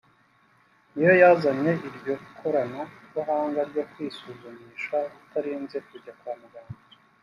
niyo 0.93 1.13
yazanye 1.21 1.71
iryo 1.89 2.13
korana 2.37 2.81
buhanga 3.13 3.59
ryo 3.69 3.83
kwisuzumisha 3.91 4.97
utarinze 5.21 5.77
kujya 5.87 6.13
kwa 6.19 6.33
muganga 6.41 6.79